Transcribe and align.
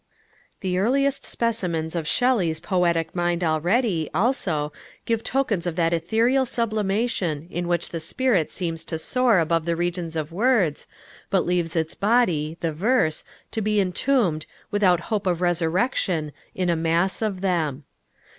The 0.61 0.79
earliest 0.79 1.25
specimens 1.25 1.95
of 1.95 2.07
Shelley's 2.07 2.59
poetic 2.59 3.13
mind 3.13 3.43
already, 3.43 4.09
also, 4.15 4.73
give 5.05 5.23
tokens 5.23 5.67
of 5.67 5.75
that 5.75 5.93
ethereal 5.93 6.43
sublimation 6.47 7.47
in 7.51 7.67
which 7.67 7.89
the 7.89 7.99
spirit 7.99 8.49
seems 8.49 8.83
to 8.85 8.97
soar 8.97 9.37
above 9.37 9.65
the 9.65 9.75
regions 9.75 10.15
of 10.15 10.31
words, 10.31 10.87
but 11.29 11.45
leaves 11.45 11.75
its 11.75 11.93
body, 11.93 12.57
the 12.61 12.73
verse, 12.73 13.23
to 13.51 13.61
be 13.61 13.79
entombed, 13.79 14.47
without 14.71 15.01
hope 15.13 15.27
of 15.27 15.39
resurrection, 15.39 16.31
in 16.55 16.71
a 16.71 16.75
mass 16.75 17.21
of 17.21 17.41
them. 17.41 17.83